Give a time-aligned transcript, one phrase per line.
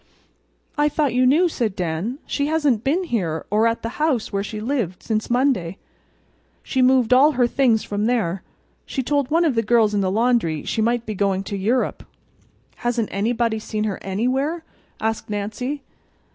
[0.79, 2.17] "I thought you knew," said Dan.
[2.25, 5.77] "She hasn't been here or at the house where she lived since Monday.
[6.63, 8.41] She moved all her things from there.
[8.87, 12.01] She told one of the girls in the laundry she might be going to Europe."
[12.77, 14.63] "Hasn't anybody seen her anywhere?"
[14.99, 15.83] asked Nancy.